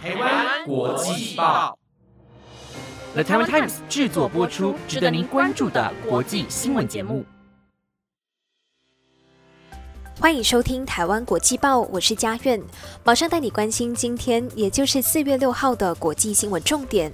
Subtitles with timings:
[0.00, 1.76] 台湾国际报
[3.14, 7.24] ，The Taiwan Times 制作播出，值得您关注的国际新闻节目。
[10.20, 12.62] 欢迎收听《台湾国际报》，我是嘉苑，
[13.02, 17.12] 马上带你关心今天，也就是四月六号的国际新闻重点。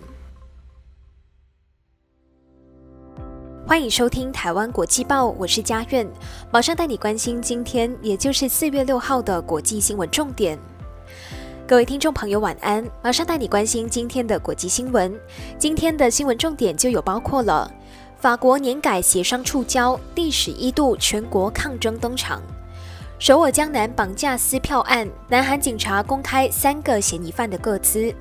[3.66, 6.06] 欢迎收听《台湾国际报》，我是嘉苑，
[6.52, 10.58] 马上带你关心今天，也就是四月六号的国际新闻重点。
[11.66, 12.84] 各位听众朋友，晚安！
[13.02, 15.18] 马上带你关心今天的国际新闻。
[15.58, 17.72] 今天的新闻重点就有包括了：
[18.18, 22.38] 法国年改协商触礁，第十一度全国抗争登场；
[23.18, 28.12] 首尔江南绑架撕票案，南韩警察公开三个嫌疑犯的个资；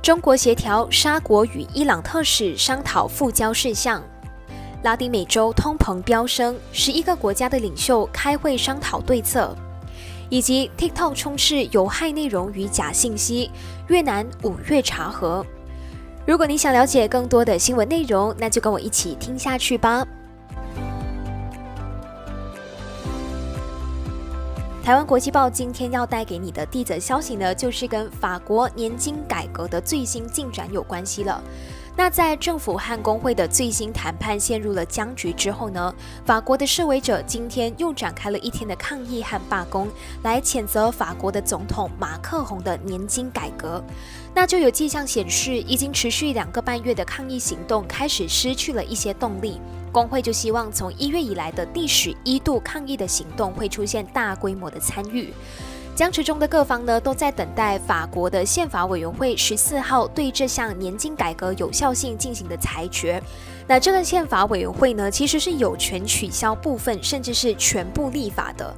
[0.00, 4.00] 中国协调沙国与伊朗特使商讨复交事项；
[4.84, 9.56] 拉丁美洲通膨飙升，十一个国家的领袖开会商讨对策。
[10.30, 13.50] 以及 TikTok 充斥有害内容与假信息，
[13.88, 15.44] 越南五月查核。
[16.26, 20.06] 如果你想了解更多的新闻内容，那就跟我一起听下去吧。
[24.82, 31.42] 台湾国际报今天要带给你的第一则消息呢，就是跟法国年金改革的最新进展有关系了。
[32.02, 35.94] 那在政府和工会的最新谈判陷入了僵局之后呢？
[36.24, 39.86] 法国的示威者今天又展开了一天的抗议和罢工，
[40.22, 43.84] 来谴责法国的总统马克宏的年金改革。
[44.34, 49.60] 那就有迹象显示，已经持续两个半月的抗议行动开始失去了一些动力。
[49.92, 55.34] 工会就希望从一月以来的第十一度抗议的行动会出现大规模的参与。
[56.00, 63.22] 僵持中的各方呢，都在等待法国的宪法委员会十四号对这项年金改革有效性进行的裁决。
[63.66, 68.74] 那这个宪法委员会呢，其实是有权取消部分甚至是全部立法的。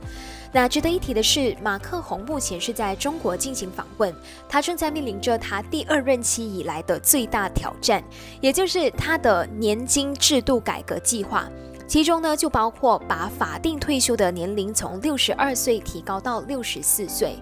[0.50, 4.12] 那值得一提的是，马克宏目前是在中国进行访问，
[4.48, 8.02] 他正在面临着他第二任期以来的最大挑战，
[8.40, 11.48] 也就是他的年金制度改革计划。
[11.92, 17.36] 其中呢，就包括把法定退休的年龄从六十二岁提高到六十四岁。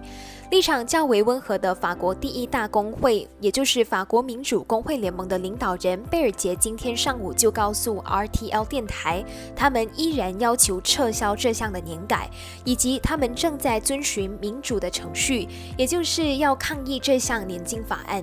[0.49, 9.23] 立场较为温和的法国第一大工会，也就是法国民主工会联盟的领导人贝尔杰，今天上午就告诉 RTL 电台，
[9.55, 12.29] 他们依然要求撤销这项的年改，
[12.65, 15.47] 以及他们正在遵循民主的程序，
[15.77, 18.21] 也就是要抗议这项年金法案。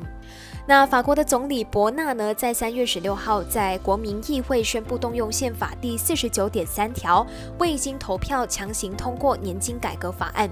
[0.68, 7.26] 那法国的总理伯纳呢，在三月十六号在国民议会宣布动用宪法第四十九点三条，
[7.58, 10.46] 未经投票强行通过年金改革法案。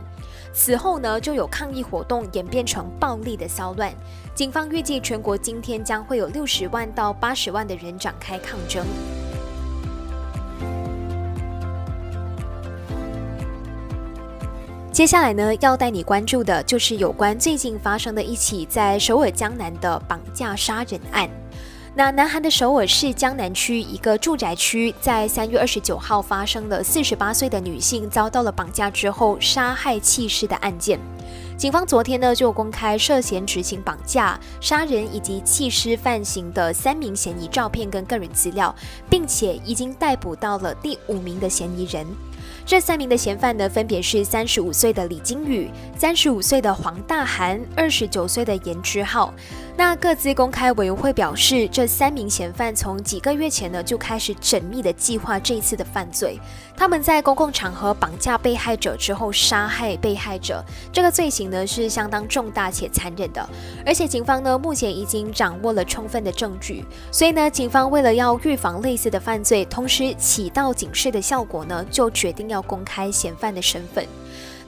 [0.55, 3.93] 此后呢，就有抗议活动演变成暴力的骚乱。
[4.35, 8.87] 警方预计全国今天将会有六十万到八十万的人展开抗争。
[14.97, 21.29] 接下来呢，要带你关注的就是有关最近发生的一起在首尔江南的绑架杀人案。
[21.95, 30.99] 那南韩的首尔市江南区一个住宅区，在三月二十九号发生了四十八岁的女性遭到了绑架之后杀害弃尸的案件。
[31.59, 38.75] 警方昨天呢就公开涉嫌执行绑架、杀人以及弃尸犯行的三名嫌疑照片跟个人资料，
[39.11, 42.07] 并且已经逮捕到了第五名的嫌疑人。
[42.65, 49.33] 这三名的嫌犯呢，分别是三十五岁的李金宇、三十五岁的黄大涵、二十九岁的严之浩。
[49.79, 56.41] 那各自公开委员会表示，这三名嫌犯从几个月前呢就开始缜密的计划这一次的犯罪。
[56.75, 63.47] 他们在公共场合绑架被害者之后杀害被害者，这个罪行呢是相当重大且残忍的。
[63.85, 66.83] 而且警方呢目前已经掌握了充分的证据，
[67.13, 74.07] 所以呢警方为了要预防类似的犯罪，同时起到警示的效果呢，就决一定要公开嫌犯的身份。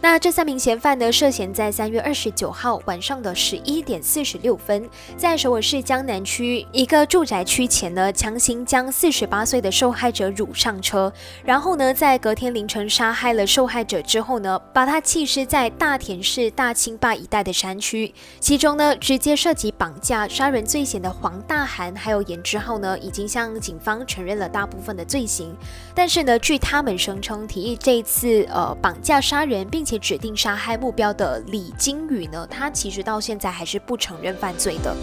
[0.01, 11.13] 那这三名嫌犯呢，涉嫌在三月二十九号晚上的十一点四十六分，在首尔市江南区一个住宅区前呢，强行将四十八岁的受害者掳上车，
[11.45, 18.15] 然后呢，在隔天凌晨杀害了受害者之后呢，把他弃尸在大田市大清坝一带的山区。
[18.39, 25.53] 其中呢，直接涉及绑架、杀人罪嫌的黄大涵还有严之浩呢，已经向警方承认了大部分的罪行。
[25.93, 34.95] 但是呢，据他们声称，提议这一次呃绑架杀人并且指定杀害目标的李金宇呢，他其实到现在还是不承认犯罪的。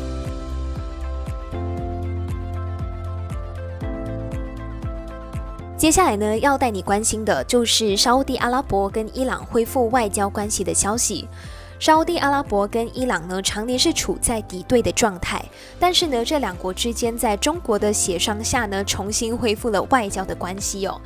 [5.76, 11.28] 接下来呢，要带你关心的就是沙地阿拉伯跟伊朗恢复外交关系的消息。
[11.80, 15.44] 沙地阿拉伯跟伊朗呢，常年是处在敌对的状态，
[15.80, 21.02] 但是呢，这两国之间在中国的协商下呢，重新恢复了外交的关系哦。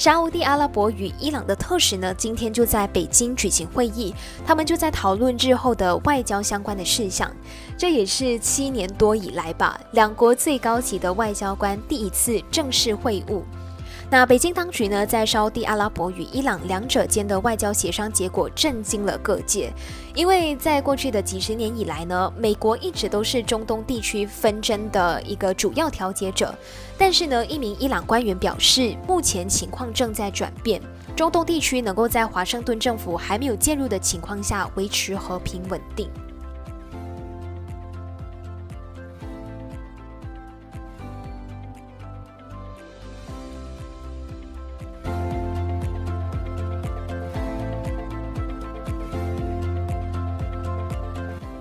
[0.00, 4.14] 沙地阿拉伯与伊朗的特使呢，今天就在北京举行会议，
[4.46, 7.30] 他们就在讨论日后的外交相关的事项。
[7.76, 13.42] 这也是七年多以来吧，两国最高级的外交官第一次正式会晤。
[14.12, 19.72] 那北京当局呢，在沙地阿拉伯与伊朗两者间的外交协商结果震惊了各界，
[20.16, 26.52] 因为在过去的几十年以来呢，美国一直都是中东地区纷争的一个主要调解者。
[26.98, 30.82] 但是呢，一名伊朗官员表示，目前情况正在转变，
[31.14, 36.10] 中东地区能够在华盛顿政府还没有介入的情况下维持和平稳定。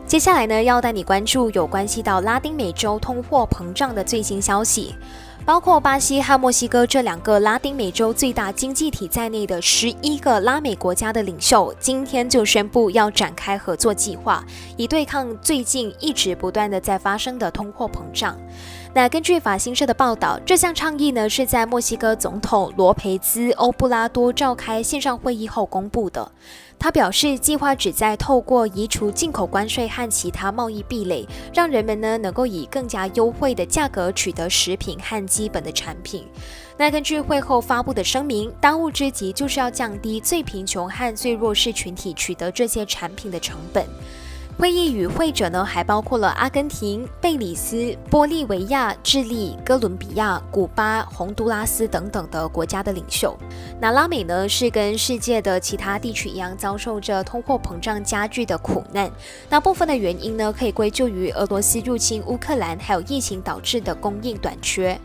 [0.10, 4.96] 接下来呢，要带你关注有关系到拉丁美洲通货膨胀的最新消息，
[5.46, 14.44] 包括巴西和墨西哥这两个拉丁美洲最大经济体在内的十一个拉美国家的领袖，今天就宣布要展开合作计划，
[14.78, 18.36] 以对抗最近一直不断的在发生的通货膨胀。
[18.96, 26.32] 那根据法新社的报道，这项倡议呢是在墨西哥总统罗培兹·欧布拉多召开线上会议后公布的。
[26.80, 36.26] 他表示，计划旨在透过移除进口关税和其他贸易壁垒，让人们呢能够以更加优惠的价格取得食品和基本的产品。
[36.78, 43.86] 那根据会后发布的声明，当务之急就是要降低最贫穷和最弱势群体取得这些产品的成本。
[44.60, 53.34] 会议与会者呢，还包括了阿根廷、贝里斯、玻利维亚、智利、哥伦比亚、古巴、洪都拉斯等等的国家的领袖。
[53.80, 59.10] 那拉美呢，是跟世界的其他地区一样，遭受着通货膨胀加剧的苦难。
[59.50, 65.00] 那部分的原因呢，可以归咎于俄罗斯入侵乌克兰，还有疫情导致的供应短缺。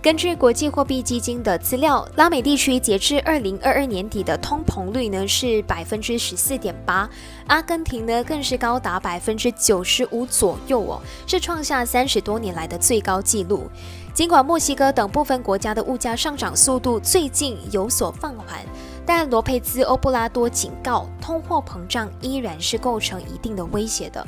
[0.00, 7.10] 根据国际货币基金的资料，拉美地区截至二零二二年底的通膨率呢是百分之十四点八，
[7.48, 13.68] 阿根廷呢更是高达百分之九十五左右哦，是创下三十多年来的最高纪录。
[14.14, 18.64] 尽管墨西哥等部分国家的物价上涨速度最近有所放缓，
[19.04, 24.24] 但罗佩兹·欧布拉多警告，通货膨胀依然是构成一定的威胁的。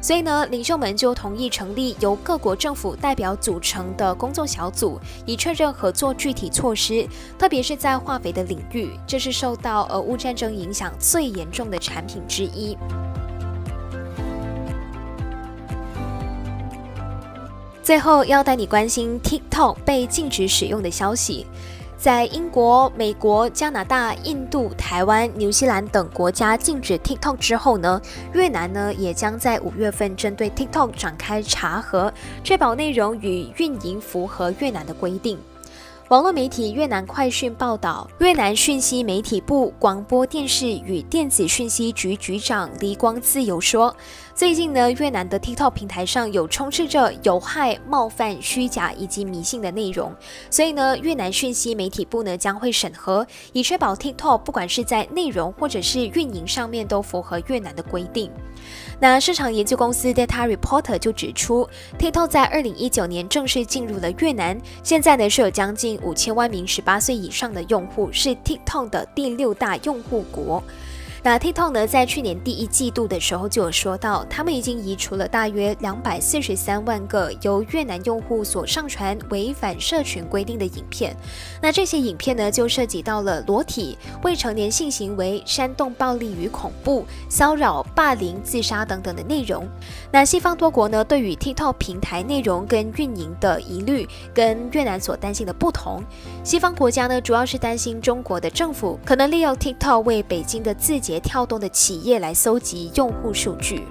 [0.00, 7.08] 所以呢，领袖们就同意成立由各国政府代表组成的工作小组，以确认合作具体措施，
[7.38, 12.76] 特别是在化肥的领域，这是受到俄乌战争影响最严重的产品之一。
[17.82, 21.46] 最后要带你关心 TikTok 被禁止使用的消息。
[21.98, 28.00] 在英国、美国、加拿大、印度、台湾、新西兰等国家禁止 TikTok 之后呢，
[28.32, 32.12] 越南呢也将在五月份针对 TikTok 展开查核，
[32.44, 35.38] 确保内容与运营符合越南的规定。
[36.08, 43.92] 网络媒体越南快讯报道，越南讯息媒体部广播电视与电子讯息局局长黎光自由说。
[44.32, 50.14] 最近呢，越南的 TikTok 平台上有充斥着有害、冒犯、虚假以及迷信的内容，
[50.48, 58.30] 所以呢，越南讯息媒体部呢将会审核，以确保 TikTok 不管是在内容或者是运营上面都符合越南的规定。
[59.00, 61.68] 那市场研究公司 Data Reporter 就指出
[61.98, 70.62] ，TikTok 在二零一九年正式进入了越南，现在呢是有将近五千万名十八岁以上的用户，是 TikTok 的第六大用户国。
[71.22, 81.16] 那 TikTok 呢，在去年第一季度的时候就有说到，他们已经移除了大约两百四十三万个由越南用户所上传违反社群规定的影片。
[81.60, 89.66] 那这些影片呢，就涉及到了裸体、未成年性行为、煽动暴力与恐怖、骚扰、霸凌、自杀等等的内容。
[90.16, 96.02] 那西方多国呢，对于 TikTok 平台内容跟运营的疑虑，跟越南所担心的不同。
[96.42, 101.20] 西方国家呢，主要是担心中国的政府可能利用 TikTok 为北京的字节。
[101.20, 103.82] 跳动的企业来搜集用户数据。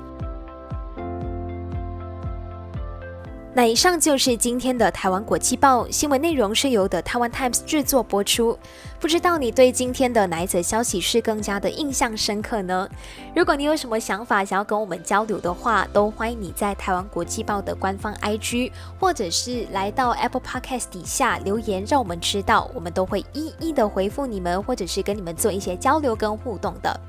[3.58, 8.60] 那以上就是今天的台湾国际报新闻内容，是由的台湾 Times 制作播出。
[9.00, 12.90] 不知道你对今天的哪一则消息是更加的印象深刻呢？
[13.34, 27.00] 如果你有什么想法想要跟我们交流的话，都欢迎你在台湾国际报的官方 IG，或者是来到 Apple Podcast 底下留言，让我们知道，我们都会一一的回复你们，或者是跟你们做一些交流跟互动的。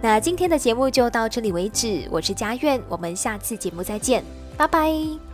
[0.00, 4.24] 那今天的节目就到这里为止，我是佳苑，我们下次节目再见，
[4.56, 5.33] 拜拜。